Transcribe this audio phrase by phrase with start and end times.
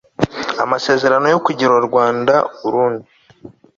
[0.63, 3.07] amasezerano yo kugira rwanda-urundi